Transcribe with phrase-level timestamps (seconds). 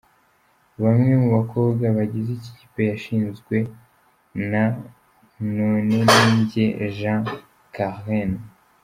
[0.81, 3.55] Bamwe mu bakobwa bagize ikipe yashinzwe
[4.51, 4.63] na
[5.55, 6.65] Noneninjye
[6.97, 7.23] Jean
[7.75, 8.39] Crallene.